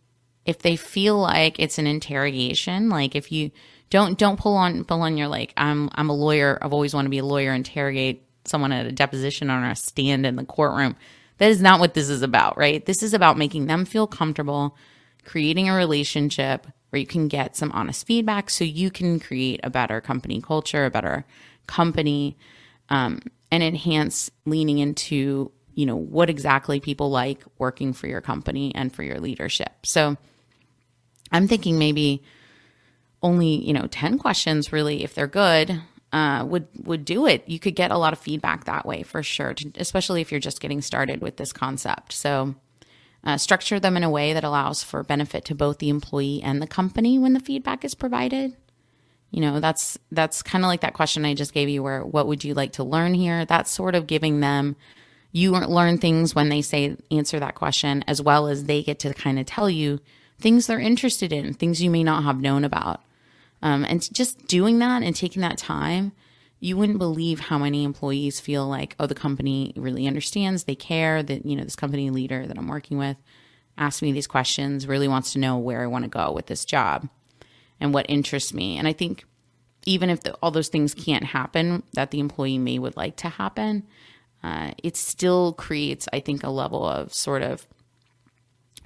if 0.44 0.58
they 0.58 0.76
feel 0.76 1.18
like 1.18 1.58
it's 1.58 1.78
an 1.78 1.86
interrogation, 1.86 2.90
like 2.90 3.14
if 3.14 3.32
you 3.32 3.50
don't, 3.88 4.18
don't 4.18 4.38
pull 4.38 4.56
on, 4.56 4.84
pull 4.84 5.02
on 5.02 5.16
your 5.16 5.28
like, 5.28 5.54
I'm, 5.56 5.88
I'm 5.94 6.10
a 6.10 6.14
lawyer. 6.14 6.58
I've 6.60 6.74
always 6.74 6.94
wanted 6.94 7.06
to 7.06 7.10
be 7.10 7.18
a 7.18 7.24
lawyer, 7.24 7.52
interrogate 7.52 8.26
someone 8.44 8.72
at 8.72 8.86
a 8.86 8.92
deposition 8.92 9.48
on 9.48 9.64
a 9.64 9.74
stand 9.74 10.26
in 10.26 10.36
the 10.36 10.44
courtroom. 10.44 10.96
That 11.38 11.50
is 11.50 11.60
not 11.60 11.80
what 11.80 11.94
this 11.94 12.08
is 12.08 12.22
about, 12.22 12.56
right? 12.56 12.84
This 12.84 13.02
is 13.02 13.14
about 13.14 13.38
making 13.38 13.66
them 13.66 13.84
feel 13.84 14.06
comfortable, 14.06 14.76
creating 15.24 15.68
a 15.68 15.74
relationship 15.74 16.66
where 16.90 17.00
you 17.00 17.06
can 17.06 17.26
get 17.26 17.56
some 17.56 17.72
honest 17.72 18.06
feedback 18.06 18.50
so 18.50 18.62
you 18.64 18.90
can 18.90 19.18
create 19.18 19.60
a 19.64 19.70
better 19.70 20.00
company 20.00 20.40
culture, 20.40 20.84
a 20.84 20.90
better 20.90 21.24
company, 21.66 22.36
um, 22.88 23.20
and 23.50 23.62
enhance 23.62 24.30
leaning 24.44 24.78
into, 24.78 25.50
you 25.74 25.86
know, 25.86 25.96
what 25.96 26.30
exactly 26.30 26.78
people 26.78 27.10
like 27.10 27.42
working 27.58 27.92
for 27.92 28.06
your 28.06 28.20
company 28.20 28.72
and 28.74 28.92
for 28.94 29.02
your 29.02 29.18
leadership. 29.18 29.72
So 29.84 30.16
I'm 31.32 31.48
thinking 31.48 31.78
maybe 31.78 32.22
only, 33.22 33.56
you 33.56 33.72
know, 33.72 33.88
10 33.90 34.18
questions 34.18 34.72
really, 34.72 35.02
if 35.02 35.14
they're 35.14 35.26
good, 35.26 35.80
uh, 36.14 36.44
would 36.44 36.68
would 36.84 37.04
do 37.04 37.26
it. 37.26 37.42
You 37.48 37.58
could 37.58 37.74
get 37.74 37.90
a 37.90 37.98
lot 37.98 38.12
of 38.12 38.20
feedback 38.20 38.64
that 38.64 38.86
way 38.86 39.02
for 39.02 39.22
sure, 39.24 39.52
especially 39.74 40.20
if 40.20 40.30
you're 40.30 40.38
just 40.38 40.60
getting 40.60 40.80
started 40.80 41.20
with 41.20 41.38
this 41.38 41.52
concept. 41.52 42.12
So, 42.12 42.54
uh, 43.24 43.36
structure 43.36 43.80
them 43.80 43.96
in 43.96 44.04
a 44.04 44.10
way 44.10 44.32
that 44.32 44.44
allows 44.44 44.84
for 44.84 45.02
benefit 45.02 45.44
to 45.46 45.56
both 45.56 45.78
the 45.78 45.88
employee 45.88 46.40
and 46.40 46.62
the 46.62 46.68
company 46.68 47.18
when 47.18 47.32
the 47.32 47.40
feedback 47.40 47.84
is 47.84 47.96
provided. 47.96 48.56
You 49.32 49.40
know, 49.40 49.58
that's 49.58 49.98
that's 50.12 50.40
kind 50.40 50.64
of 50.64 50.68
like 50.68 50.82
that 50.82 50.94
question 50.94 51.24
I 51.24 51.34
just 51.34 51.52
gave 51.52 51.68
you, 51.68 51.82
where 51.82 52.04
what 52.04 52.28
would 52.28 52.44
you 52.44 52.54
like 52.54 52.74
to 52.74 52.84
learn 52.84 53.14
here? 53.14 53.44
That's 53.44 53.70
sort 53.70 53.96
of 53.96 54.06
giving 54.06 54.38
them 54.38 54.76
you 55.32 55.50
learn 55.50 55.98
things 55.98 56.32
when 56.32 56.48
they 56.48 56.62
say 56.62 56.96
answer 57.10 57.40
that 57.40 57.56
question, 57.56 58.04
as 58.06 58.22
well 58.22 58.46
as 58.46 58.64
they 58.64 58.84
get 58.84 59.00
to 59.00 59.12
kind 59.14 59.40
of 59.40 59.46
tell 59.46 59.68
you 59.68 59.98
things 60.38 60.68
they're 60.68 60.78
interested 60.78 61.32
in, 61.32 61.54
things 61.54 61.82
you 61.82 61.90
may 61.90 62.04
not 62.04 62.22
have 62.22 62.40
known 62.40 62.62
about. 62.62 63.02
Um, 63.64 63.84
and 63.84 64.12
just 64.14 64.46
doing 64.46 64.78
that 64.78 65.02
and 65.02 65.16
taking 65.16 65.42
that 65.42 65.58
time, 65.58 66.12
you 66.60 66.76
wouldn't 66.76 66.98
believe 66.98 67.40
how 67.40 67.58
many 67.58 67.82
employees 67.82 68.38
feel 68.38 68.68
like, 68.68 68.94
oh, 69.00 69.06
the 69.06 69.14
company 69.14 69.72
really 69.74 70.06
understands, 70.06 70.64
they 70.64 70.74
care, 70.74 71.22
that, 71.22 71.44
you 71.44 71.56
know, 71.56 71.64
this 71.64 71.74
company 71.74 72.10
leader 72.10 72.46
that 72.46 72.58
I'm 72.58 72.68
working 72.68 72.98
with 72.98 73.16
asked 73.76 74.02
me 74.02 74.12
these 74.12 74.26
questions, 74.26 74.86
really 74.86 75.08
wants 75.08 75.32
to 75.32 75.38
know 75.38 75.56
where 75.56 75.82
I 75.82 75.86
want 75.86 76.04
to 76.04 76.10
go 76.10 76.30
with 76.30 76.46
this 76.46 76.64
job 76.64 77.08
and 77.80 77.92
what 77.92 78.06
interests 78.08 78.54
me. 78.54 78.78
And 78.78 78.86
I 78.86 78.92
think 78.92 79.24
even 79.86 80.10
if 80.10 80.22
the, 80.22 80.34
all 80.34 80.50
those 80.50 80.68
things 80.68 80.94
can't 80.94 81.24
happen 81.24 81.82
that 81.94 82.10
the 82.10 82.20
employee 82.20 82.58
may 82.58 82.78
would 82.78 82.96
like 82.96 83.16
to 83.16 83.28
happen, 83.30 83.82
uh, 84.42 84.72
it 84.82 84.96
still 84.96 85.54
creates, 85.54 86.06
I 86.12 86.20
think, 86.20 86.44
a 86.44 86.50
level 86.50 86.86
of 86.86 87.12
sort 87.12 87.42
of 87.42 87.66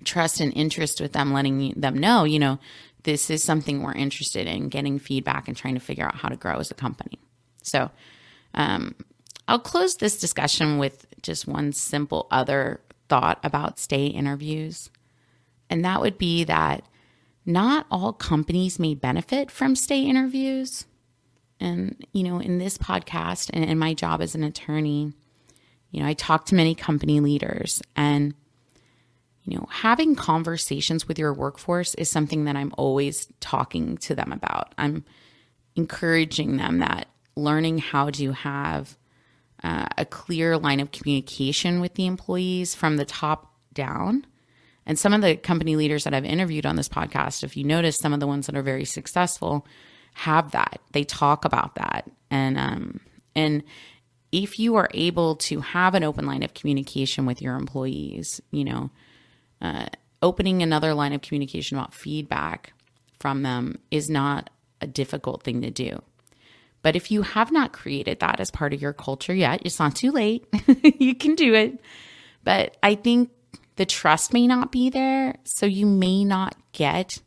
trust 0.05 0.41
and 0.41 0.53
interest 0.57 1.01
with 1.01 1.13
them, 1.13 1.33
letting 1.33 1.75
them 1.77 1.99
know, 1.99 2.25
you 2.25 2.39
know, 2.39 2.59
this 3.05 3.31
is 3.31 3.43
something 3.43 3.83
we're 3.83 3.95
interested 3.95 4.47
in 4.47 4.69
getting 4.69 4.99
feedback 4.99 5.49
and 5.49 5.57
trying 5.57 5.75
to 5.75 5.81
figure 5.81 6.05
out 6.05 6.17
how 6.17 6.29
to 6.29 6.37
grow 6.37 6.57
as 6.57 6.71
a 6.71 6.75
company. 6.75 7.19
So, 7.63 7.91
um, 8.55 8.95
I'll 9.47 9.59
close 9.59 9.97
this 9.97 10.19
discussion 10.19 10.77
with 10.77 11.07
just 11.23 11.47
one 11.47 11.73
simple 11.73 12.27
other 12.31 12.81
thought 13.09 13.39
about 13.43 13.79
stay 13.79 14.07
interviews. 14.07 14.91
And 15.71 15.85
that 15.85 16.01
would 16.01 16.19
be 16.19 16.45
that 16.45 16.85
not 17.47 17.87
all 17.91 18.13
companies 18.13 18.79
may 18.79 18.95
benefit 18.95 19.51
from 19.51 19.75
stay 19.75 20.03
interviews. 20.03 20.87
And, 21.59 22.07
you 22.13 22.23
know, 22.23 22.39
in 22.39 22.59
this 22.59 22.77
podcast 22.77 23.51
and 23.53 23.65
in 23.65 23.79
my 23.79 23.95
job 23.95 24.21
as 24.21 24.35
an 24.35 24.45
attorney, 24.45 25.13
you 25.91 26.03
know, 26.03 26.07
I 26.07 26.13
talk 26.13 26.45
to 26.47 26.55
many 26.55 26.75
company 26.75 27.21
leaders 27.21 27.83
and 27.97 28.35
you 29.49 29.57
know, 29.57 29.67
having 29.71 30.15
conversations 30.15 31.09
with 31.09 31.19
your 31.19 31.33
workforce 31.33 31.95
is 31.95 32.11
something 32.11 32.45
that 32.45 32.57
I'm 32.57 32.73
always 32.77 33.27
talking 33.41 33.97
to 33.99 34.15
them 34.15 34.31
about. 34.31 34.75
I'm 34.77 35.05
encouraging 35.75 36.59
them 36.59 36.79
that 36.81 37.09
learning 37.35 37.79
how 37.79 38.11
to 38.11 38.33
have 38.33 38.97
uh, 39.63 39.87
a 39.97 40.05
clear 40.05 40.59
line 40.59 40.81
of 40.81 40.93
communication 40.93 41.81
with 41.81 41.95
the 41.95 42.07
employees 42.07 42.75
from 42.75 42.97
the 42.97 43.05
top 43.05 43.55
down. 43.73 44.27
And 44.85 44.99
some 44.99 45.15
of 45.15 45.23
the 45.23 45.37
company 45.37 45.77
leaders 45.77 46.05
that 46.05 46.15
I've 46.15 46.25
interviewed 46.25 46.67
on 46.67 46.77
this 46.77 46.89
podcast, 46.89 47.43
if 47.43 47.57
you 47.57 47.65
notice, 47.65 47.97
some 47.97 48.13
of 48.13 48.21
the 48.21 48.27
ones 48.27 48.47
that 48.47 48.57
are 48.57 48.63
very 48.63 48.85
successful 48.85 49.67
have 50.13 50.51
that. 50.51 50.81
They 50.93 51.05
talk 51.05 51.45
about 51.45 51.77
that, 51.77 52.11
and 52.31 52.59
um, 52.59 53.01
and 53.37 53.63
if 54.33 54.59
you 54.59 54.77
are 54.77 54.91
able 54.93 55.37
to 55.37 55.61
have 55.61 55.95
an 55.95 56.05
open 56.05 56.27
line 56.27 56.43
of 56.43 56.55
communication 56.55 57.25
with 57.27 57.41
your 57.41 57.55
employees, 57.55 58.41
you 58.51 58.65
know, 58.65 58.91
uh, 59.61 59.87
opening 60.23 60.63
another 60.63 60.95
line 60.95 61.13
of 61.13 61.23
communication 61.23 61.79
about 61.79 61.95
feedback 61.95 62.73
from 63.19 63.43
them 63.43 63.79
is 63.91 64.09
not 64.09 64.51
a 64.81 64.87
difficult 64.87 65.43
thing 65.43 65.63
to 65.63 65.71
do. 65.71 66.01
But 66.83 66.97
if 66.97 67.11
you 67.11 67.23
have 67.23 67.51
not 67.51 67.73
created 67.73 68.21
that 68.21 68.41
as 68.41 68.51
part 68.51 68.73
of 68.73 68.81
your 68.81 68.93
culture 68.93 69.35
yet, 69.35 69.63
it's 69.65 69.79
not 69.79 69.97
too 69.97 70.13
late. 70.13 70.47
you 70.99 71.15
can 71.15 71.35
do 71.35 71.55
it. 71.55 71.81
But 72.45 72.77
I 72.83 72.95
think 72.95 73.31
the 73.77 73.87
trust 73.87 74.33
may 74.33 74.47
not 74.47 74.71
be 74.71 74.91
there. 74.91 75.37
So 75.45 75.67
you 75.67 75.87
may 75.87 76.25
not 76.25 76.57
get, 76.73 77.21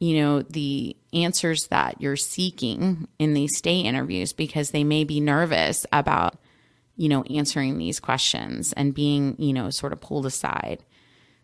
you 0.00 0.20
know, 0.20 0.42
the 0.42 0.96
answers 1.12 1.66
that 1.70 2.00
you're 2.00 2.16
seeking 2.16 3.08
in 3.18 3.34
these 3.34 3.56
stay 3.56 3.80
interviews 3.80 4.32
because 4.32 4.70
they 4.70 4.84
may 4.84 5.04
be 5.04 5.20
nervous 5.20 5.86
about, 5.92 6.36
you 6.96 7.08
know, 7.08 7.22
answering 7.24 7.78
these 7.78 8.00
questions 8.00 8.72
and 8.72 8.94
being, 8.94 9.36
you 9.38 9.52
know, 9.52 9.70
sort 9.70 9.92
of 9.92 10.00
pulled 10.00 10.26
aside. 10.26 10.84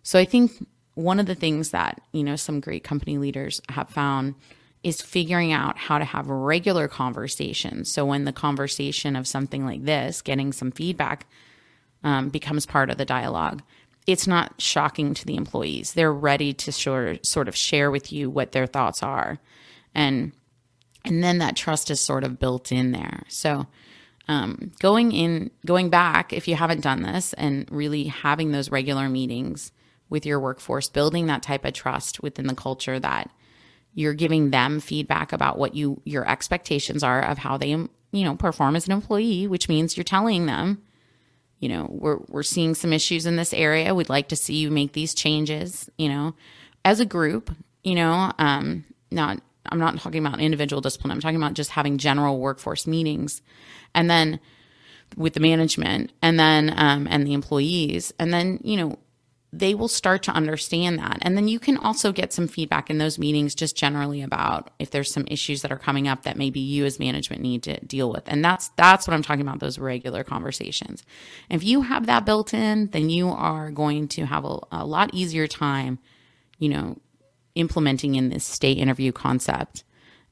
So 0.03 0.19
I 0.19 0.25
think 0.25 0.53
one 0.95 1.21
of 1.21 1.27
the 1.27 1.35
things 1.35 1.71
that, 1.71 2.01
you 2.13 2.23
know, 2.23 2.37
some 2.37 2.61
great 2.61 2.85
company 2.85 3.19
leaders 3.19 3.61
have 3.69 3.89
found 3.89 4.35
is 4.83 5.03
figuring 5.03 5.53
out 5.53 5.77
how 5.77 5.99
to 5.99 6.05
have 6.05 6.29
regular 6.29 6.89
conversations. 6.89 7.93
So 7.93 8.05
when 8.05 8.25
the 8.25 8.33
conversation 8.33 9.15
of 9.15 9.27
something 9.27 9.65
like 9.65 9.85
this, 9.85 10.23
getting 10.23 10.53
some 10.53 10.71
feedback, 10.71 11.27
um, 12.03 12.31
becomes 12.31 12.65
part 12.65 12.89
of 12.91 12.97
the 12.97 13.05
dialogue, 13.05 13.63
it's 14.07 14.27
not 14.27 14.61
shocking 14.61 15.15
to 15.15 15.27
the 15.27 15.37
employees. 15.37 15.93
They're 15.93 16.13
ready 16.13 16.53
to 16.55 16.73
sort 16.73 17.27
sort 17.27 17.49
of 17.49 17.57
share 17.57 17.91
with 17.91 18.13
you 18.13 18.31
what 18.31 18.53
their 18.53 18.67
thoughts 18.67 19.03
are, 19.03 19.39
and 19.95 20.33
and 21.05 21.23
then 21.23 21.39
that 21.39 21.57
trust 21.57 21.91
is 21.91 22.01
sort 22.01 22.25
of 22.25 22.39
built 22.39 22.73
in 22.73 22.93
there. 22.93 23.25
So 23.29 23.67
um, 24.29 24.73
going 24.81 25.13
in, 25.13 25.51
going 25.67 25.91
back, 25.91 26.33
if 26.33 26.49
you 26.49 26.55
haven't 26.55 26.81
done 26.83 27.03
this, 27.03 27.35
and 27.35 27.69
really 27.71 28.05
having 28.05 28.53
those 28.53 28.71
regular 28.71 29.09
meetings 29.09 29.73
with 30.11 30.27
your 30.27 30.39
workforce, 30.39 30.89
building 30.89 31.27
that 31.27 31.43
type 31.43 31.65
of 31.65 31.73
trust 31.73 32.23
within 32.23 32.47
the 32.47 32.55
culture 32.55 32.99
that 33.01 33.31
you're 33.95 34.15
giving 34.15 34.51
them 34.51 34.81
feedback 34.81 35.33
about 35.33 35.59
what 35.59 35.75
you 35.75 36.01
your 36.05 36.29
expectations 36.29 37.03
are 37.03 37.23
of 37.23 37.39
how 37.39 37.57
they 37.57 37.75
you 38.13 38.25
know, 38.25 38.35
perform 38.35 38.77
as 38.77 38.87
an 38.87 38.93
employee, 38.93 39.47
which 39.47 39.69
means 39.69 39.97
you're 39.97 40.05
telling 40.05 40.47
them, 40.47 40.83
you 41.59 41.69
know, 41.69 41.87
we're 41.91 42.19
we're 42.29 42.43
seeing 42.43 42.75
some 42.75 42.93
issues 42.93 43.27
in 43.27 43.37
this 43.37 43.53
area. 43.53 43.95
We'd 43.95 44.09
like 44.09 44.29
to 44.29 44.37
see 44.37 44.57
you 44.57 44.71
make 44.71 44.93
these 44.93 45.15
changes, 45.15 45.89
you 45.97 46.09
know, 46.09 46.35
as 46.85 47.01
a 47.01 47.07
group, 47.07 47.55
you 47.85 47.95
know, 47.95 48.33
um, 48.39 48.85
not 49.11 49.41
I'm 49.67 49.79
not 49.79 49.99
talking 50.01 50.25
about 50.25 50.41
individual 50.41 50.81
discipline. 50.81 51.11
I'm 51.13 51.21
talking 51.21 51.37
about 51.37 51.55
just 51.55 51.71
having 51.71 51.99
general 51.99 52.41
workforce 52.41 52.87
meetings, 52.87 53.43
and 53.95 54.11
then 54.11 54.41
with 55.17 55.35
the 55.35 55.41
management, 55.41 56.13
and 56.23 56.39
then 56.39 56.73
um, 56.77 57.07
and 57.11 57.27
the 57.27 57.35
employees, 57.35 58.13
and 58.19 58.33
then 58.33 58.59
you 58.65 58.77
know 58.77 58.99
they 59.53 59.75
will 59.75 59.89
start 59.89 60.23
to 60.23 60.31
understand 60.31 60.99
that. 61.01 61.19
And 61.23 61.37
then 61.37 61.49
you 61.49 61.59
can 61.59 61.77
also 61.77 62.13
get 62.13 62.33
some 62.33 62.47
feedback 62.47 62.89
in 62.89 62.99
those 62.99 63.19
meetings 63.19 63.55
just 63.55 63.77
generally 63.77 64.23
about 64.23 64.71
if 64.79 64.91
there's 64.91 65.13
some 65.13 65.27
issues 65.27 65.63
that 65.63 65.73
are 65.73 65.79
coming 65.79 66.07
up 66.07 66.23
that 66.23 66.37
maybe 66.37 66.61
you 66.61 66.85
as 66.85 67.01
management 67.01 67.43
need 67.43 67.65
to 67.65 67.81
deal 67.85 68.11
with. 68.13 68.23
And 68.27 68.45
that's 68.45 68.69
that's 68.77 69.09
what 69.09 69.15
I'm 69.15 69.23
talking 69.23 69.43
about 69.43 69.59
those 69.59 69.79
regular 69.79 70.23
conversations. 70.23 71.03
If 71.49 71.65
you 71.65 71.83
have 71.83 72.07
that 72.07 72.25
built 72.25 72.55
in, 72.55 72.89
then 72.89 73.11
you 73.11 73.29
are 73.29 73.73
going 73.73 74.07
to 74.09 74.27
have 74.27 74.45
a, 74.45 74.59
a 74.71 74.87
lot 74.87 75.11
easier 75.13 75.49
time, 75.49 75.99
you 76.59 76.69
know, 76.69 76.99
implementing 77.57 78.15
in 78.15 78.29
this 78.29 78.45
stay 78.45 78.73
interview 78.73 79.11
concept. 79.11 79.83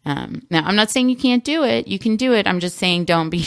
Um, 0.08 0.40
now, 0.48 0.64
I'm 0.64 0.74
not 0.74 0.90
saying 0.90 1.10
you 1.10 1.16
can't 1.16 1.44
do 1.44 1.64
it. 1.64 1.86
You 1.86 1.98
can 1.98 2.16
do 2.16 2.32
it. 2.32 2.46
I'm 2.46 2.60
just 2.60 2.78
saying 2.78 3.04
don't 3.04 3.28
be 3.28 3.46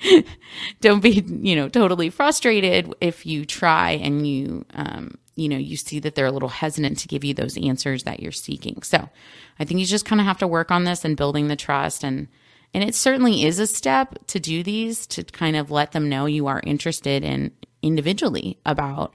don't 0.80 1.00
be 1.00 1.24
you 1.26 1.56
know 1.56 1.68
totally 1.68 2.10
frustrated 2.10 2.94
if 3.00 3.26
you 3.26 3.44
try 3.44 3.90
and 3.90 4.24
you 4.24 4.64
um, 4.74 5.18
you 5.34 5.48
know 5.48 5.56
you 5.56 5.76
see 5.76 5.98
that 5.98 6.14
they're 6.14 6.26
a 6.26 6.32
little 6.32 6.48
hesitant 6.48 6.98
to 6.98 7.08
give 7.08 7.24
you 7.24 7.34
those 7.34 7.58
answers 7.58 8.04
that 8.04 8.20
you're 8.20 8.30
seeking. 8.30 8.82
So, 8.82 9.08
I 9.58 9.64
think 9.64 9.80
you 9.80 9.86
just 9.86 10.04
kind 10.04 10.20
of 10.20 10.28
have 10.28 10.38
to 10.38 10.46
work 10.46 10.70
on 10.70 10.84
this 10.84 11.04
and 11.04 11.16
building 11.16 11.48
the 11.48 11.56
trust 11.56 12.04
and 12.04 12.28
and 12.72 12.84
it 12.84 12.94
certainly 12.94 13.42
is 13.44 13.58
a 13.58 13.66
step 13.66 14.16
to 14.28 14.38
do 14.38 14.62
these 14.62 15.08
to 15.08 15.24
kind 15.24 15.56
of 15.56 15.72
let 15.72 15.90
them 15.90 16.08
know 16.08 16.26
you 16.26 16.46
are 16.46 16.60
interested 16.64 17.24
in 17.24 17.50
individually 17.82 18.60
about 18.64 19.12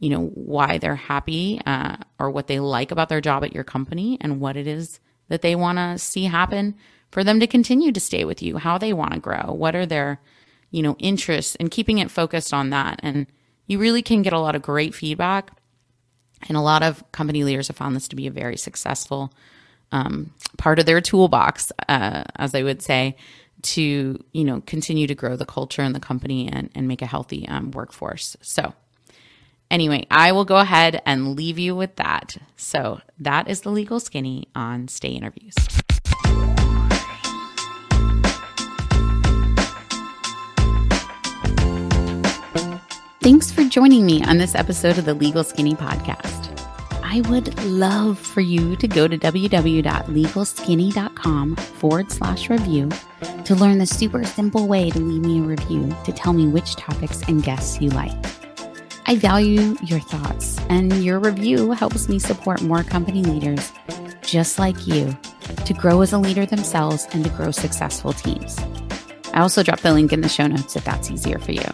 you 0.00 0.10
know 0.10 0.26
why 0.34 0.78
they're 0.78 0.96
happy 0.96 1.60
uh, 1.64 1.96
or 2.18 2.28
what 2.28 2.48
they 2.48 2.58
like 2.58 2.90
about 2.90 3.08
their 3.08 3.20
job 3.20 3.44
at 3.44 3.54
your 3.54 3.62
company 3.62 4.18
and 4.20 4.40
what 4.40 4.56
it 4.56 4.66
is 4.66 4.98
that 5.28 5.42
they 5.42 5.54
want 5.54 5.78
to 5.78 5.98
see 5.98 6.24
happen 6.24 6.74
for 7.10 7.24
them 7.24 7.40
to 7.40 7.46
continue 7.46 7.92
to 7.92 8.00
stay 8.00 8.24
with 8.24 8.42
you, 8.42 8.58
how 8.58 8.78
they 8.78 8.92
want 8.92 9.12
to 9.12 9.20
grow, 9.20 9.52
what 9.52 9.76
are 9.76 9.86
their, 9.86 10.20
you 10.70 10.82
know, 10.82 10.96
interests 10.98 11.56
and 11.56 11.70
keeping 11.70 11.98
it 11.98 12.10
focused 12.10 12.52
on 12.52 12.70
that. 12.70 12.98
And 13.02 13.26
you 13.66 13.78
really 13.78 14.02
can 14.02 14.22
get 14.22 14.32
a 14.32 14.40
lot 14.40 14.56
of 14.56 14.62
great 14.62 14.94
feedback. 14.94 15.56
And 16.48 16.56
a 16.56 16.60
lot 16.62 16.82
of 16.82 17.10
company 17.12 17.44
leaders 17.44 17.68
have 17.68 17.76
found 17.76 17.96
this 17.96 18.08
to 18.08 18.16
be 18.16 18.26
a 18.26 18.30
very 18.30 18.56
successful 18.56 19.32
um, 19.92 20.32
part 20.58 20.78
of 20.78 20.86
their 20.86 21.00
toolbox, 21.00 21.72
uh, 21.88 22.24
as 22.36 22.54
I 22.54 22.62
would 22.62 22.82
say, 22.82 23.16
to 23.62 24.22
you 24.32 24.44
know 24.44 24.60
continue 24.66 25.06
to 25.06 25.14
grow 25.14 25.36
the 25.36 25.46
culture 25.46 25.82
in 25.82 25.92
the 25.92 26.00
company 26.00 26.48
and, 26.48 26.68
and 26.74 26.86
make 26.86 27.00
a 27.00 27.06
healthy 27.06 27.48
um, 27.48 27.70
workforce. 27.70 28.36
So 28.42 28.74
Anyway, 29.70 30.06
I 30.10 30.32
will 30.32 30.44
go 30.44 30.58
ahead 30.58 31.02
and 31.04 31.36
leave 31.36 31.58
you 31.58 31.74
with 31.74 31.96
that. 31.96 32.36
So 32.56 33.00
that 33.18 33.48
is 33.48 33.62
the 33.62 33.70
legal 33.70 34.00
skinny 34.00 34.48
on 34.54 34.88
stay 34.88 35.10
interviews. 35.10 35.54
Thanks 43.20 43.50
for 43.50 43.64
joining 43.64 44.04
me 44.04 44.22
on 44.22 44.36
this 44.36 44.54
episode 44.54 44.98
of 44.98 45.06
the 45.06 45.14
Legal 45.14 45.42
Skinny 45.44 45.74
Podcast. 45.74 46.50
I 47.02 47.22
would 47.30 47.58
love 47.64 48.18
for 48.18 48.42
you 48.42 48.76
to 48.76 48.86
go 48.86 49.08
to 49.08 49.16
www.legalskinny.com 49.16 51.56
forward 51.56 52.12
slash 52.12 52.50
review 52.50 52.90
to 53.46 53.54
learn 53.54 53.78
the 53.78 53.86
super 53.86 54.24
simple 54.24 54.68
way 54.68 54.90
to 54.90 54.98
leave 54.98 55.22
me 55.22 55.38
a 55.38 55.42
review 55.42 55.96
to 56.04 56.12
tell 56.12 56.34
me 56.34 56.46
which 56.48 56.76
topics 56.76 57.22
and 57.22 57.42
guests 57.42 57.80
you 57.80 57.88
like. 57.90 58.43
I 59.06 59.16
value 59.16 59.76
your 59.82 60.00
thoughts, 60.00 60.58
and 60.70 61.04
your 61.04 61.18
review 61.18 61.72
helps 61.72 62.08
me 62.08 62.18
support 62.18 62.62
more 62.62 62.82
company 62.82 63.22
leaders 63.22 63.70
just 64.22 64.58
like 64.58 64.86
you 64.86 65.14
to 65.66 65.74
grow 65.74 66.00
as 66.00 66.14
a 66.14 66.18
leader 66.18 66.46
themselves 66.46 67.06
and 67.12 67.22
to 67.22 67.30
grow 67.30 67.50
successful 67.50 68.14
teams. 68.14 68.58
I 69.34 69.40
also 69.40 69.62
drop 69.62 69.80
the 69.80 69.92
link 69.92 70.12
in 70.12 70.22
the 70.22 70.28
show 70.28 70.46
notes 70.46 70.74
if 70.74 70.84
that's 70.84 71.10
easier 71.10 71.38
for 71.38 71.52
you. 71.52 71.66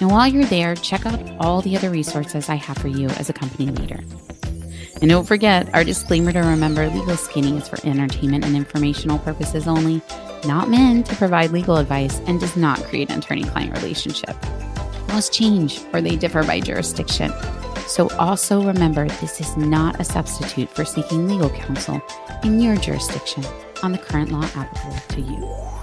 And 0.00 0.10
while 0.10 0.26
you're 0.26 0.46
there, 0.46 0.74
check 0.76 1.04
out 1.04 1.20
all 1.40 1.60
the 1.60 1.76
other 1.76 1.90
resources 1.90 2.48
I 2.48 2.54
have 2.54 2.78
for 2.78 2.88
you 2.88 3.08
as 3.10 3.28
a 3.28 3.34
company 3.34 3.66
leader. 3.66 4.00
And 5.02 5.10
don't 5.10 5.26
forget 5.26 5.72
our 5.74 5.84
disclaimer 5.84 6.32
to 6.32 6.40
remember 6.40 6.88
legal 6.88 7.18
skinny 7.18 7.58
is 7.58 7.68
for 7.68 7.86
entertainment 7.86 8.46
and 8.46 8.56
informational 8.56 9.18
purposes 9.18 9.68
only, 9.68 10.00
not 10.46 10.70
meant 10.70 11.04
to 11.06 11.16
provide 11.16 11.50
legal 11.50 11.76
advice, 11.76 12.18
and 12.20 12.40
does 12.40 12.56
not 12.56 12.82
create 12.84 13.10
an 13.10 13.18
attorney 13.18 13.44
client 13.44 13.74
relationship. 13.76 14.34
Laws 15.16 15.30
change 15.30 15.80
or 15.94 16.02
they 16.02 16.14
differ 16.14 16.42
by 16.42 16.60
jurisdiction. 16.60 17.32
So 17.86 18.10
also 18.18 18.62
remember 18.62 19.08
this 19.08 19.40
is 19.40 19.56
not 19.56 19.98
a 19.98 20.04
substitute 20.04 20.68
for 20.68 20.84
seeking 20.84 21.26
legal 21.26 21.48
counsel 21.48 22.02
in 22.44 22.60
your 22.60 22.76
jurisdiction 22.76 23.42
on 23.82 23.92
the 23.92 23.98
current 23.98 24.30
law 24.30 24.44
applicable 24.54 25.00
to 25.14 25.20
you. 25.22 25.75